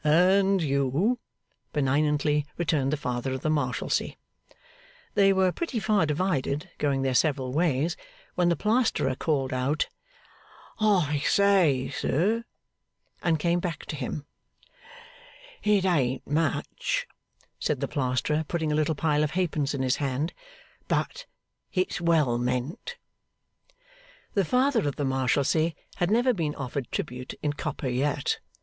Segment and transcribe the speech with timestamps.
[0.03, 1.19] 'And you,'
[1.73, 4.15] benignantly returned the Father of the Marshalsea.
[5.13, 7.95] They were pretty far divided, going their several ways,
[8.33, 9.89] when the Plasterer called out,
[10.79, 11.89] 'I say!
[11.91, 12.45] sir!'
[13.21, 14.25] and came back to him.
[15.61, 17.05] 'It ain't much,'
[17.59, 20.33] said the Plasterer, putting a little pile of halfpence in his hand,
[20.87, 21.27] 'but
[21.73, 22.97] it's well meant.'
[24.33, 28.39] The Father of the Marshalsea had never been offered tribute in copper yet.